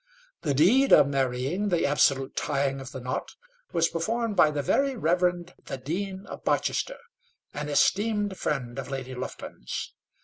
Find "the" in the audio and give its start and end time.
0.41-0.55, 1.69-1.85, 2.91-2.99, 4.49-4.63, 5.65-5.77